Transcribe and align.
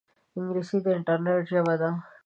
انګلیسي 0.37 0.77
د 0.83 0.87
انټرنیټ 0.97 1.39
ژبه 1.49 1.75
ده 1.81 1.89